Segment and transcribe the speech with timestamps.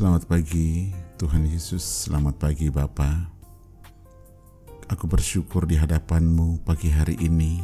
[0.00, 0.88] Selamat pagi
[1.20, 3.28] Tuhan Yesus, selamat pagi Bapa.
[4.88, 7.60] Aku bersyukur di hadapanmu pagi hari ini.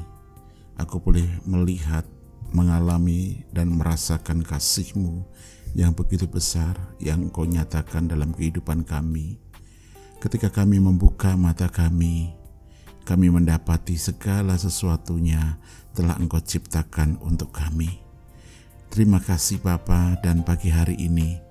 [0.76, 2.04] Aku boleh melihat,
[2.52, 5.24] mengalami, dan merasakan kasihmu
[5.72, 9.40] yang begitu besar yang kau nyatakan dalam kehidupan kami.
[10.20, 12.36] Ketika kami membuka mata kami,
[13.08, 15.56] kami mendapati segala sesuatunya
[15.96, 18.04] telah engkau ciptakan untuk kami.
[18.92, 21.45] Terima kasih Bapa dan pagi hari ini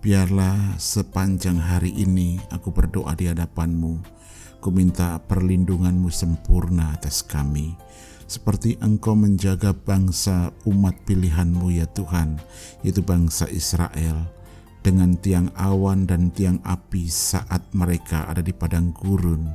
[0.00, 4.00] Biarlah sepanjang hari ini aku berdoa di hadapanmu.
[4.56, 7.76] Ku minta perlindunganmu sempurna atas kami.
[8.24, 12.40] Seperti engkau menjaga bangsa umat pilihanmu ya Tuhan,
[12.80, 14.24] yaitu bangsa Israel.
[14.80, 19.52] Dengan tiang awan dan tiang api saat mereka ada di padang gurun.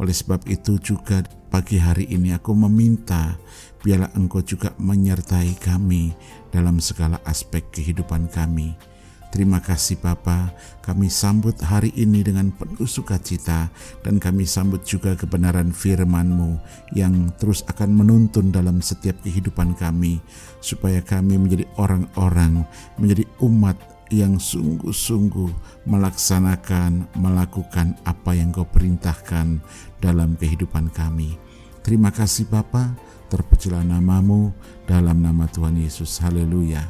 [0.00, 1.20] Oleh sebab itu juga
[1.52, 3.36] pagi hari ini aku meminta
[3.84, 6.16] biarlah engkau juga menyertai kami
[6.48, 8.95] dalam segala aspek kehidupan kami
[9.36, 10.48] Terima kasih Bapa,
[10.80, 13.68] kami sambut hari ini dengan penuh sukacita
[14.00, 16.56] dan kami sambut juga kebenaran firman-Mu
[16.96, 20.24] yang terus akan menuntun dalam setiap kehidupan kami
[20.64, 22.64] supaya kami menjadi orang-orang,
[22.96, 23.76] menjadi umat
[24.08, 29.60] yang sungguh-sungguh melaksanakan, melakukan apa yang Kau perintahkan
[30.00, 31.36] dalam kehidupan kami.
[31.84, 32.96] Terima kasih Bapa,
[33.28, 34.56] terpujilah namamu
[34.88, 36.24] dalam nama Tuhan Yesus.
[36.24, 36.88] Haleluya.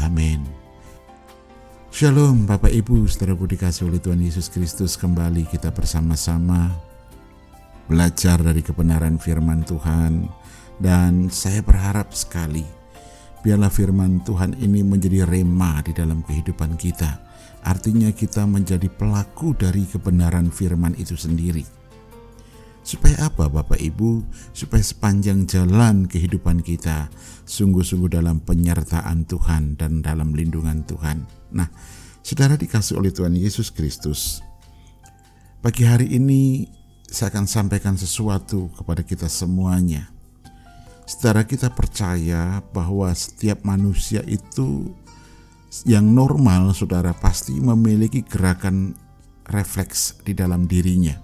[0.00, 0.63] Amin.
[1.94, 6.74] Shalom Bapak Ibu, saudaraku dikasih oleh Tuhan Yesus Kristus kembali kita bersama-sama
[7.86, 10.26] belajar dari kebenaran firman Tuhan
[10.82, 12.66] dan saya berharap sekali
[13.46, 17.14] biarlah firman Tuhan ini menjadi rema di dalam kehidupan kita.
[17.62, 21.62] Artinya kita menjadi pelaku dari kebenaran firman itu sendiri.
[22.82, 24.26] Supaya apa Bapak Ibu?
[24.50, 27.06] Supaya sepanjang jalan kehidupan kita
[27.46, 31.43] sungguh-sungguh dalam penyertaan Tuhan dan dalam lindungan Tuhan.
[31.54, 31.70] Nah,
[32.20, 34.42] saudara dikasih oleh Tuhan Yesus Kristus,
[35.62, 36.66] pagi hari ini
[37.06, 40.10] saya akan sampaikan sesuatu kepada kita semuanya.
[41.06, 44.90] Saudara kita percaya bahwa setiap manusia itu
[45.86, 48.98] yang normal, saudara pasti memiliki gerakan
[49.46, 51.14] refleks di dalam dirinya.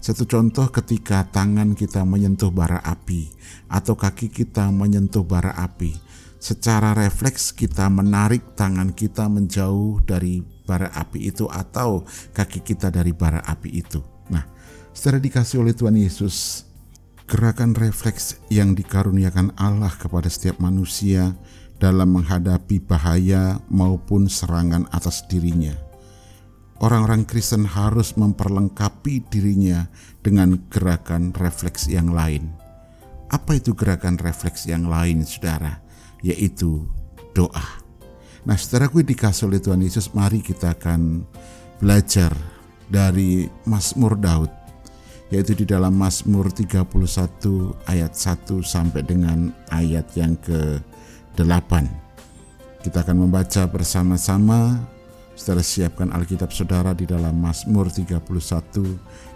[0.00, 3.28] Satu contoh ketika tangan kita menyentuh bara api
[3.68, 5.98] atau kaki kita menyentuh bara api,
[6.40, 13.12] secara refleks kita menarik tangan kita menjauh dari bara api itu atau kaki kita dari
[13.12, 14.00] bara api itu.
[14.32, 14.48] Nah,
[14.96, 16.64] secara dikasih oleh Tuhan Yesus,
[17.28, 21.36] gerakan refleks yang dikaruniakan Allah kepada setiap manusia
[21.76, 25.76] dalam menghadapi bahaya maupun serangan atas dirinya.
[26.80, 29.84] Orang-orang Kristen harus memperlengkapi dirinya
[30.24, 32.48] dengan gerakan refleks yang lain.
[33.28, 35.89] Apa itu gerakan refleks yang lain, saudara?
[36.20, 36.86] Yaitu
[37.32, 37.80] doa.
[38.44, 41.24] Nah, setelah gue dikasih oleh Tuhan Yesus, mari kita akan
[41.80, 42.32] belajar
[42.88, 44.52] dari Mazmur Daud,
[45.28, 46.88] yaitu di dalam Mazmur 31
[47.84, 51.72] ayat 1 sampai dengan ayat yang ke-8.
[52.80, 54.80] Kita akan membaca bersama-sama
[55.40, 58.28] Saudara siapkan Alkitab Saudara di dalam Mazmur 31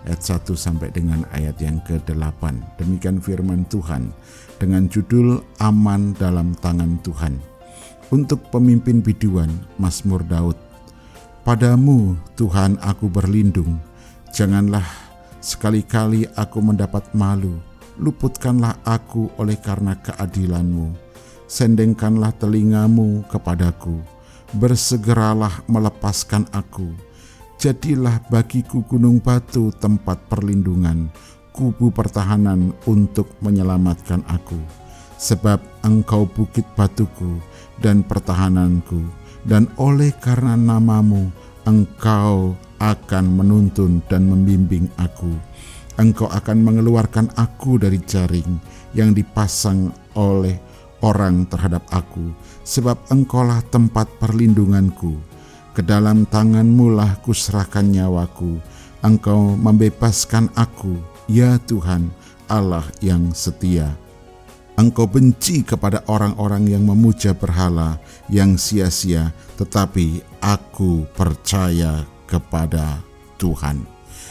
[0.05, 2.45] ayat 1 sampai dengan ayat yang ke-8.
[2.77, 4.13] Demikian firman Tuhan
[4.61, 7.41] dengan judul Aman dalam tangan Tuhan.
[8.13, 9.49] Untuk pemimpin biduan
[9.81, 10.61] Mazmur Daud.
[11.41, 13.81] Padamu Tuhan aku berlindung.
[14.37, 14.85] Janganlah
[15.41, 17.57] sekali-kali aku mendapat malu.
[17.97, 20.93] Luputkanlah aku oleh karena keadilanmu.
[21.49, 24.14] Sendengkanlah telingamu kepadaku
[24.57, 26.95] bersegeralah melepaskan aku.
[27.59, 31.09] Jadilah bagiku gunung batu tempat perlindungan,
[31.55, 34.59] kubu pertahanan untuk menyelamatkan aku.
[35.17, 37.39] Sebab engkau bukit batuku
[37.79, 39.07] dan pertahananku,
[39.47, 41.31] dan oleh karena namamu
[41.65, 42.53] engkau
[42.83, 45.33] akan menuntun dan membimbing aku.
[45.95, 48.59] Engkau akan mengeluarkan aku dari jaring
[48.99, 50.59] yang dipasang oleh
[51.05, 52.33] orang terhadap aku,
[52.65, 55.21] sebab engkaulah tempat perlindunganku.
[55.77, 58.57] Ke dalam tanganmu lah kuserahkan nyawaku.
[59.05, 60.97] Engkau membebaskan aku,
[61.29, 62.09] ya Tuhan,
[62.49, 63.93] Allah yang setia.
[64.81, 68.01] Engkau benci kepada orang-orang yang memuja berhala
[68.33, 69.31] yang sia-sia,
[69.61, 73.05] tetapi aku percaya kepada
[73.37, 73.85] Tuhan.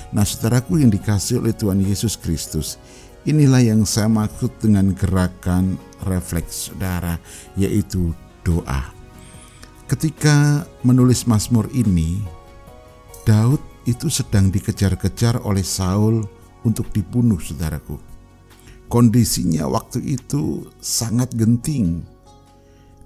[0.10, 2.82] Nah, saudaraku yang dikasih oleh Tuhan Yesus Kristus,
[3.24, 7.18] Inilah yang saya maksud dengan gerakan refleks saudara,
[7.58, 8.12] yaitu
[8.44, 8.92] doa.
[9.88, 12.24] Ketika menulis Mazmur ini,
[13.24, 16.24] Daud itu sedang dikejar-kejar oleh Saul
[16.64, 18.00] untuk dibunuh, saudaraku.
[18.88, 22.06] Kondisinya waktu itu sangat genting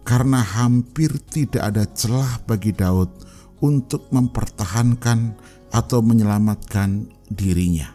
[0.07, 3.11] karena hampir tidak ada celah bagi Daud
[3.59, 5.35] untuk mempertahankan
[5.71, 7.91] atau menyelamatkan dirinya.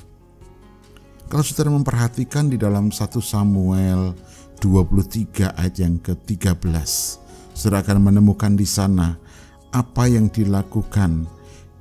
[1.32, 4.12] Kalau saudara memperhatikan di dalam 1 Samuel
[4.62, 6.62] 23 ayat yang ke-13,
[7.50, 9.18] saudara akan menemukan di sana
[9.74, 11.26] apa yang dilakukan.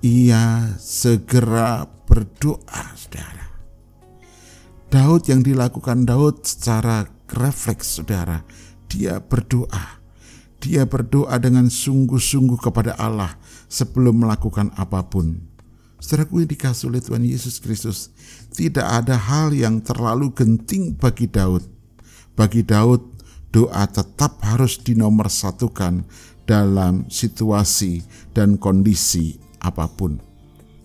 [0.01, 3.45] Ia segera berdoa, saudara.
[4.89, 8.41] Daud yang dilakukan Daud secara refleks, saudara.
[8.89, 10.01] Dia berdoa.
[10.57, 13.37] Dia berdoa dengan sungguh-sungguh kepada Allah
[13.69, 15.37] sebelum melakukan apa pun.
[16.01, 18.09] Saudaraku yang dikasih oleh Tuhan Yesus Kristus,
[18.57, 21.80] tidak ada hal yang terlalu genting bagi Daud.
[22.35, 23.01] Bagi Daud,
[23.51, 26.07] doa tetap harus dinomorsatukan
[26.47, 28.01] dalam situasi
[28.31, 30.17] dan kondisi apa pun.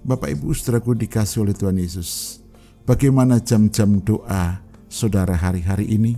[0.07, 2.43] Bapak Ibu saudaraku dikasih oleh Tuhan Yesus.
[2.87, 6.15] Bagaimana jam-jam doa saudara hari-hari ini?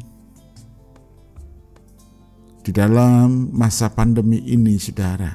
[2.60, 5.32] Di dalam masa pandemi ini saudara,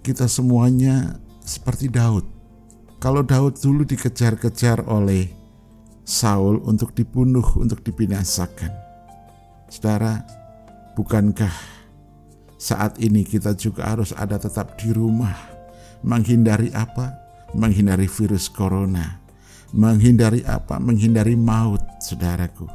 [0.00, 2.40] kita semuanya seperti Daud
[3.00, 5.32] kalau Daud dulu dikejar-kejar oleh
[6.04, 8.89] Saul untuk dibunuh, untuk dibinasakan.
[9.70, 10.26] Saudara,
[10.98, 11.54] bukankah
[12.58, 15.32] saat ini kita juga harus ada tetap di rumah,
[16.02, 17.14] menghindari apa?
[17.54, 19.22] Menghindari virus corona,
[19.70, 20.82] menghindari apa?
[20.82, 22.66] Menghindari maut, saudaraku.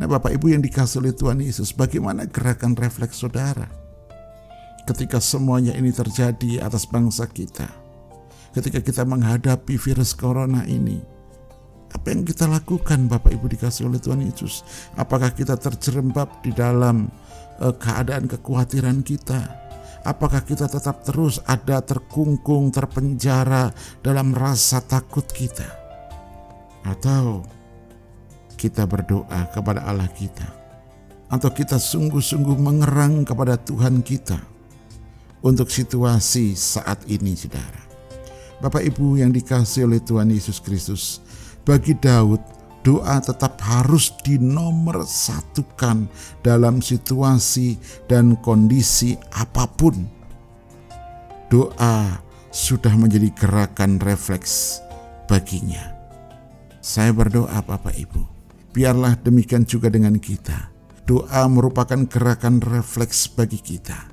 [0.00, 3.68] Nah, Bapak Ibu yang dikasih oleh Tuhan Yesus, bagaimana gerakan refleks saudara?
[4.88, 7.68] Ketika semuanya ini terjadi atas bangsa kita,
[8.56, 11.00] ketika kita menghadapi virus corona ini.
[11.92, 14.64] Apa yang kita lakukan Bapak Ibu dikasih oleh Tuhan Yesus?
[14.96, 17.12] Apakah kita terjerembab di dalam
[17.60, 19.60] uh, keadaan kekhawatiran kita?
[20.02, 23.70] Apakah kita tetap terus ada terkungkung, terpenjara
[24.02, 25.68] dalam rasa takut kita?
[26.82, 27.46] Atau
[28.58, 30.48] kita berdoa kepada Allah kita?
[31.30, 34.42] Atau kita sungguh-sungguh mengerang kepada Tuhan kita
[35.46, 37.82] untuk situasi saat ini, saudara?
[38.58, 41.18] Bapak Ibu yang dikasih oleh Tuhan Yesus Kristus,
[41.62, 42.42] bagi Daud
[42.82, 46.10] doa tetap harus dinomorsatukan
[46.42, 47.78] dalam situasi
[48.10, 50.06] dan kondisi apa pun.
[51.46, 52.18] Doa
[52.50, 54.82] sudah menjadi gerakan refleks
[55.30, 55.94] baginya.
[56.82, 58.22] Saya berdoa Bapak Ibu,
[58.74, 60.74] biarlah demikian juga dengan kita.
[61.06, 64.12] Doa merupakan gerakan refleks bagi kita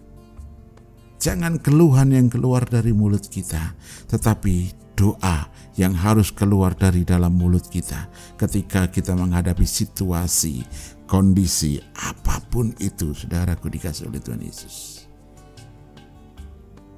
[1.19, 3.75] Jangan keluhan yang keluar dari mulut kita,
[4.07, 10.67] tetapi doa yang harus keluar dari dalam mulut kita ketika kita menghadapi situasi,
[11.07, 15.07] kondisi apa pun itu, saudaraku dikasih oleh Tuhan Yesus.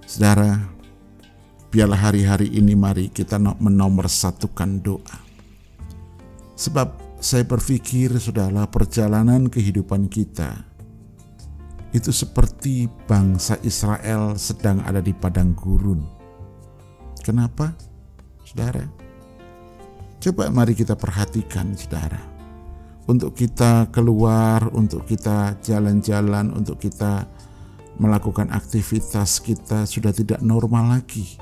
[0.10, 0.58] Saudara,
[1.70, 5.20] biarlah hari-hari ini mari kita menomorsatukan doa.
[6.58, 10.66] Sebab saya berpikir, saudara, perjalanan kehidupan kita
[11.94, 16.02] itu seperti bangsa Israel sedang ada di padang gurun.
[17.22, 17.91] Kenapa?
[18.52, 18.84] Saudara,
[20.20, 22.20] coba mari kita perhatikan saudara.
[23.08, 27.32] Untuk kita keluar, untuk kita jalan-jalan, untuk kita
[27.96, 31.40] melakukan aktivitas kita sudah tidak normal lagi.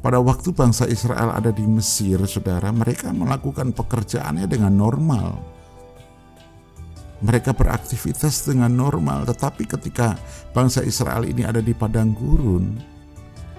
[0.00, 5.60] Pada waktu bangsa Israel ada di Mesir, saudara, mereka melakukan pekerjaannya dengan normal
[7.18, 10.14] mereka beraktivitas dengan normal, tetapi ketika
[10.54, 12.78] bangsa Israel ini ada di padang gurun,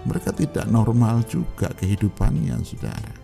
[0.07, 3.15] mereka tidak normal juga kehidupannya, saudara.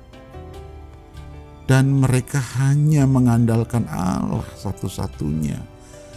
[1.65, 5.57] Dan mereka hanya mengandalkan Allah satu-satunya.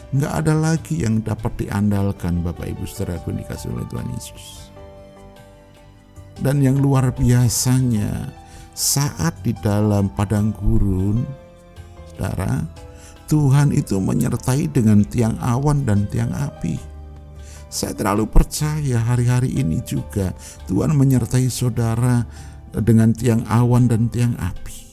[0.09, 4.45] Nggak ada lagi yang dapat diandalkan Bapak Ibu saudara yang dikasih oleh Tuhan Yesus.
[6.39, 8.31] Dan yang luar biasanya
[8.73, 11.27] saat di dalam padang gurun,
[12.13, 12.63] saudara,
[13.29, 16.98] Tuhan itu menyertai dengan tiang awan dan tiang api.
[17.69, 20.33] Saya terlalu percaya hari-hari ini juga
[20.65, 22.25] Tuhan menyertai saudara
[22.73, 24.89] dengan tiang awan dan tiang api.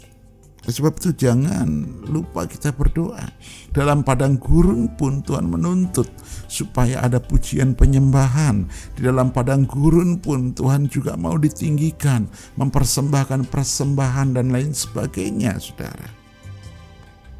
[0.66, 1.70] Sebab itu jangan
[2.10, 3.22] lupa kita berdoa.
[3.70, 6.10] Dalam padang gurun pun Tuhan menuntut
[6.50, 8.66] supaya ada pujian penyembahan.
[8.98, 12.26] Di dalam padang gurun pun Tuhan juga mau ditinggikan,
[12.58, 16.10] mempersembahkan persembahan dan lain sebagainya, saudara.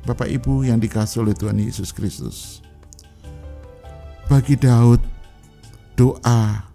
[0.06, 2.62] Bapak Ibu yang dikasih oleh Tuhan Yesus Kristus.
[4.30, 5.15] Bagi Daud,
[5.96, 6.72] doa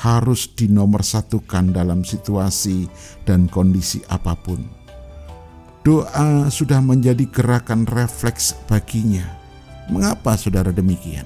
[0.00, 2.88] harus dinomorsatukan dalam situasi
[3.28, 4.64] dan kondisi apa pun.
[5.84, 9.24] Doa sudah menjadi gerakan refleks baginya.
[9.92, 11.24] Mengapa saudara demikian?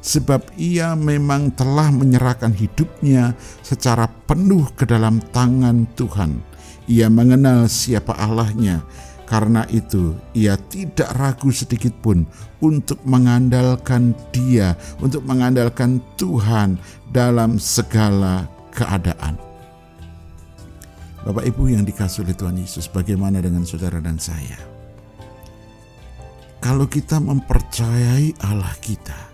[0.00, 6.40] Sebab ia memang telah menyerahkan hidupnya secara penuh ke dalam tangan Tuhan.
[6.90, 8.82] Ia mengenal siapa Allahnya
[9.30, 12.26] Karena itu, ia tidak ragu sedikit pun
[12.58, 16.74] untuk mengandalkan Dia, untuk mengandalkan Tuhan
[17.14, 19.38] dalam segala keadaan.
[21.22, 24.58] Bapak Ibu yang dikasih oleh Tuhan Yesus, bagaimana dengan saudara dan saya?
[26.58, 29.30] Kalau kita mempercayai Allah kita,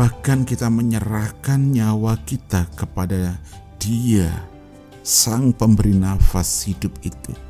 [0.00, 3.36] bahkan kita menyerahkan nyawa kita kepada
[3.76, 4.32] Dia,
[5.04, 7.43] Sang Pemberi nafas hidup itu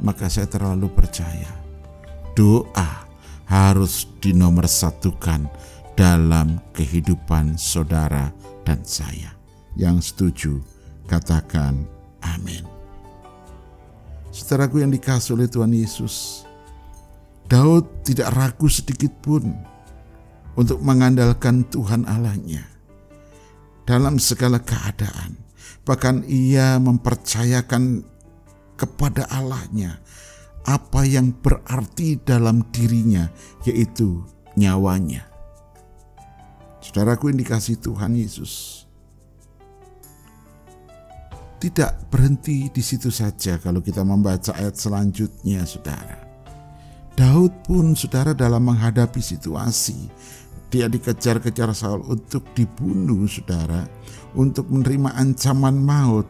[0.00, 1.66] maka saya terlalu percaya
[2.36, 3.08] doa
[3.48, 5.48] harus dinomorsatukan
[5.96, 8.30] dalam kehidupan saudara
[8.68, 9.32] dan saya.
[9.72, 10.52] Yang setuju,
[11.08, 11.88] katakan
[12.20, 12.68] amin.
[14.28, 16.44] Saudaraku yang dikasih oleh Tuhan Yesus,
[17.48, 19.56] Daud tidak ragu sedikit pun
[20.60, 22.68] untuk mengandalkan Tuhan Allahnya
[23.88, 25.40] dalam segala keadaan.
[25.86, 28.02] Bahkan ia mempercayakan
[28.76, 29.98] kepada Allahnya
[30.66, 33.30] apa yang berarti dalam dirinya,
[33.62, 34.26] yaitu
[34.58, 35.22] nyawanya.
[36.82, 38.82] Saudaraku yang dikasih Tuhan Yesus,
[41.62, 46.18] tidak berhenti di situ saja kalau kita membaca ayat selanjutnya, saudara.
[47.16, 50.10] Daud pun, saudara, dalam menghadapi situasi,
[50.68, 53.86] dia dikejar-kejar Saul untuk dibunuh, saudara,
[54.36, 56.28] untuk menerima ancaman maut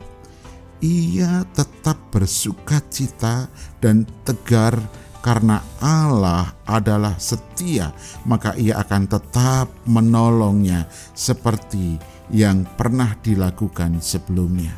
[0.84, 3.46] ia tetap bersuka cita
[3.78, 4.80] dan tegar
[5.22, 7.90] karena Allah adalah setia,
[8.22, 10.86] maka ia akan tetap menolongnya
[11.18, 11.98] seperti
[12.30, 14.70] yang pernah dilakukan sebelumnya.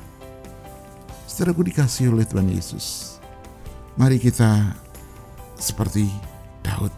[1.29, 3.21] Saudaraku dikasih oleh Tuhan Yesus,
[4.01, 4.73] mari kita
[5.61, 6.09] seperti
[6.65, 6.97] Daud,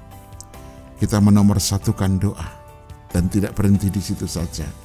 [1.02, 2.48] kita menomorsatukan doa
[3.10, 4.79] dan tidak berhenti di situ saja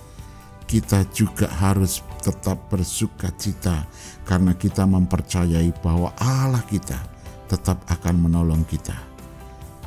[0.76, 3.88] kita juga harus tetap bersuka cita
[4.28, 7.00] karena kita mempercayai bahwa Allah kita
[7.48, 8.92] tetap akan menolong kita.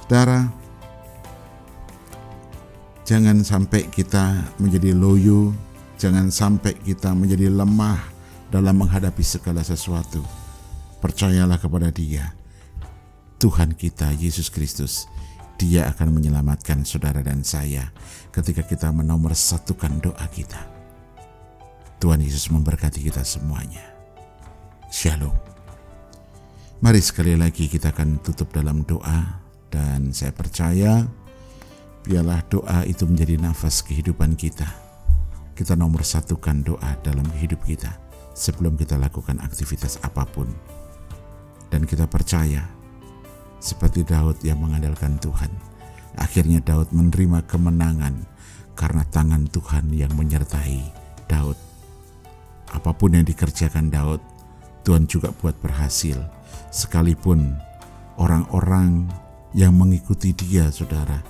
[0.00, 0.48] Saudara,
[3.04, 5.52] jangan sampai kita menjadi loyo,
[6.00, 8.00] jangan sampai kita menjadi lemah
[8.48, 10.24] dalam menghadapi segala sesuatu.
[11.04, 12.32] Percayalah kepada Dia,
[13.36, 15.04] Tuhan kita Yesus Kristus.
[15.60, 17.92] Dia akan menyelamatkan saudara dan saya
[18.32, 20.77] ketika kita menomorsatukan doa kita.
[21.98, 23.82] Tuhan Yesus memberkati kita semuanya.
[24.86, 25.34] Shalom.
[26.78, 31.02] Mari sekali lagi kita akan tutup dalam doa dan saya percaya
[32.06, 34.70] biarlah doa itu menjadi nafas kehidupan kita.
[35.58, 37.90] Kita nomor satukan doa dalam hidup kita
[38.30, 40.46] sebelum kita lakukan aktivitas apa pun.
[41.66, 42.62] Dan kita percaya
[43.58, 45.50] seperti Daud yang mengandalkan Tuhan.
[46.14, 48.22] Akhirnya Daud menerima kemenangan
[48.78, 50.94] karena tangan Tuhan yang menyertai
[51.26, 51.67] Daud.
[52.72, 54.20] Apa pun yang dikerjakan Daud,
[54.84, 56.16] Tuhan juga buat berhasil.
[56.68, 57.56] Sekalipun
[58.20, 59.08] orang-orang
[59.56, 61.20] yang mengikuti dia, saudara,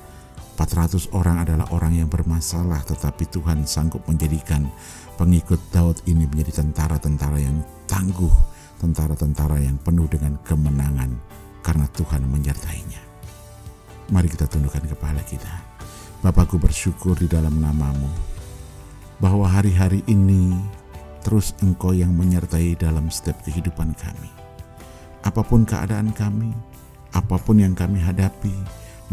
[0.59, 4.67] 400 orang adalah orang yang bermasalah, tetapi Tuhan sanggup menjadikan
[5.15, 8.35] pengikut Daud ini menjadi tentara-tentara yang tangguh,
[8.83, 11.15] tentara-tentara yang penuh dengan kemenangan
[11.63, 13.03] karena Tuhan menyertainya.
[14.11, 15.53] Mari kita tundukkan kepala kita.
[16.19, 18.11] Bapakku bersyukur di dalam namamu
[19.23, 20.59] bahwa hari-hari ini
[21.29, 24.33] terus engkau yang menyertai dalam setiap kehidupan kami.
[25.21, 26.57] Apa pun keadaan kami,
[27.13, 28.57] apa pun yang kami hadapi,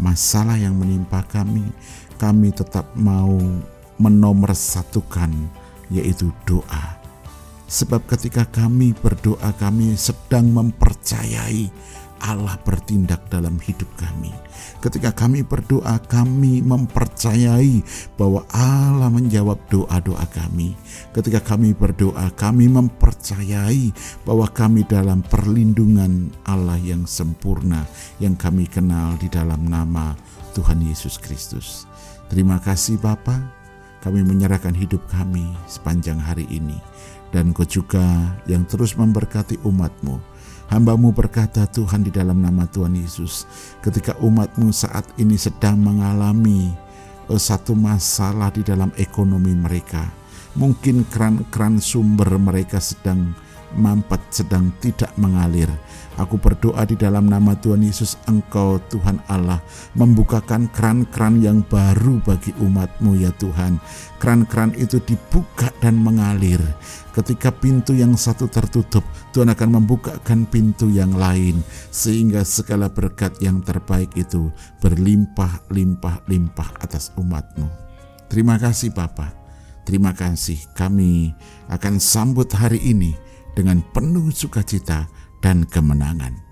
[0.00, 1.68] masalah yang menimpa kami,
[2.16, 3.36] kami tetap mau
[4.00, 5.28] menomorsatukan
[5.92, 6.96] yaitu doa.
[7.68, 11.68] Sebab ketika kami berdoa kami sedang mempercayai
[12.22, 14.32] Allah bertindak dalam hidup kami.
[14.80, 17.80] Ketika kami berdoa, kami mempercayai
[18.16, 20.76] bahwa Allah menjawab doa-doa kami.
[21.12, 23.92] Ketika kami berdoa, kami mempercayai
[24.24, 27.84] bahwa kami dalam perlindungan Allah yang sempurna
[28.22, 30.16] yang kami kenal di dalam nama
[30.56, 31.84] Tuhan Yesus Kristus.
[32.26, 33.38] Terima kasih Bapa,
[34.02, 36.78] kami menyerahkan hidup kami sepanjang hari ini.
[37.34, 40.35] Dan kau juga yang terus memberkati umatmu
[40.66, 43.46] Hambamu berkata Tuhan di dalam nama Tuhan Yesus,
[43.78, 46.74] ketika umatmu saat ini sedang mengalami
[47.30, 50.02] eh, satu masalah di dalam ekonomi mereka,
[50.58, 53.30] mungkin keran-keran sumber mereka sedang
[53.74, 55.66] mampet, sedang tidak mengalir.
[56.16, 59.60] Aku berdoa di dalam nama Tuhan Yesus, Engkau Tuhan Allah
[59.92, 63.76] membukakan keran-keran yang baru bagi umatmu ya Tuhan.
[64.16, 66.60] Keran-keran itu dibuka dan mengalir.
[67.12, 69.04] Ketika pintu yang satu tertutup,
[69.36, 71.60] Tuhan akan membukakan pintu yang lain
[71.92, 74.48] sehingga segala berkat yang terbaik itu
[74.80, 77.68] berlimpah-limpah-limpah atas umatmu.
[78.32, 79.46] Terima kasih Bapak.
[79.86, 81.30] Terima kasih kami
[81.70, 83.14] akan sambut hari ini
[83.56, 85.08] dengan penuh sukacita
[85.40, 86.46] dan kemenangan.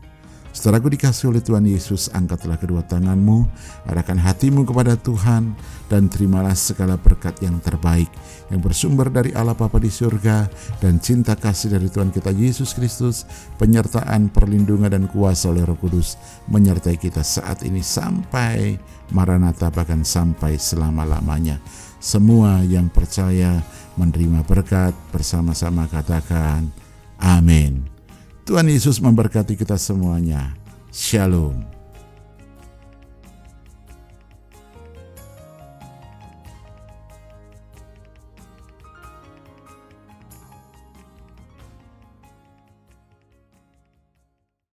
[0.55, 3.43] Setelah aku dikasih oleh Tuhan Yesus, angkatlah kedua tanganmu,
[3.91, 5.51] arahkan hatimu kepada Tuhan,
[5.91, 8.07] dan terimalah segala berkat yang terbaik
[8.55, 10.47] yang bersumber dari Allah Bapa di surga
[10.79, 13.27] dan cinta kasih dari Tuhan kita Yesus Kristus,
[13.59, 16.15] penyertaan, perlindungan, dan kuasa oleh Roh Kudus
[16.47, 18.79] menyertai kita saat ini sampai
[19.11, 21.59] Maranatha bahkan sampai selama-lamanya.
[21.99, 23.59] Semua yang percaya
[23.99, 26.84] menerima berkat bersama-sama katakan
[27.19, 27.85] amin.
[28.45, 30.53] Tuhan Yesus memberkati kita semuanya.
[30.93, 31.74] Shalom.